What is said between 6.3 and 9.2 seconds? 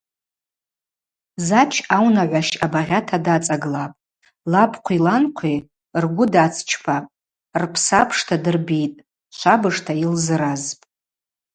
дацчпапӏ, рпсы апшта дырбитӏ,